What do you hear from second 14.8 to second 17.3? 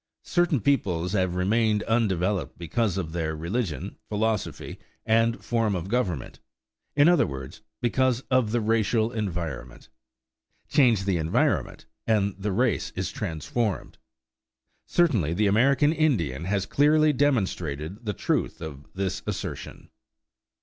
Certainly the American Indian has clearly